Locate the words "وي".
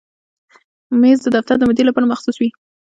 2.39-2.49